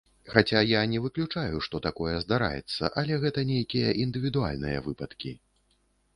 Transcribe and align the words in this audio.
Хаця 0.35 0.61
я 0.67 0.79
не 0.93 1.01
выключаю, 1.03 1.59
што 1.67 1.81
такое 1.87 2.15
здараецца, 2.23 2.91
але 3.03 3.21
гэта 3.25 3.45
нейкія 3.53 3.93
індывідуальныя 4.09 4.83
выпадкі. 4.89 5.37